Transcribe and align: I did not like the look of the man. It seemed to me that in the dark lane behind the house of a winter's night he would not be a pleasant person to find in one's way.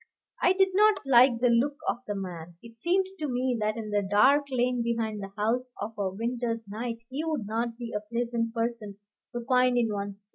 I 0.41 0.53
did 0.53 0.69
not 0.73 0.97
like 1.05 1.39
the 1.41 1.49
look 1.49 1.77
of 1.87 1.97
the 2.07 2.15
man. 2.15 2.55
It 2.63 2.75
seemed 2.75 3.05
to 3.19 3.27
me 3.27 3.55
that 3.59 3.77
in 3.77 3.91
the 3.91 4.01
dark 4.01 4.47
lane 4.49 4.81
behind 4.81 5.21
the 5.21 5.31
house 5.37 5.75
of 5.79 5.93
a 5.95 6.09
winter's 6.09 6.67
night 6.67 7.03
he 7.11 7.23
would 7.23 7.45
not 7.45 7.77
be 7.77 7.93
a 7.95 7.99
pleasant 8.11 8.51
person 8.51 8.97
to 9.35 9.45
find 9.45 9.77
in 9.77 9.93
one's 9.93 10.27
way. 10.27 10.29